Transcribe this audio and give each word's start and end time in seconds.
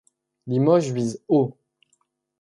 Limoges 0.47 0.91
vise 0.91 1.21
haut. 1.29 1.55